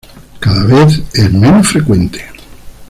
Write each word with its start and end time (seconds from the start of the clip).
Cada 0.39 0.63
vez 0.63 0.99
es 1.13 1.31
menos 1.31 1.67
frecuente. 1.67 2.25